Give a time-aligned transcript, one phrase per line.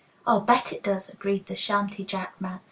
[0.25, 2.59] "I'll bet it does," agreed the shanty jack man.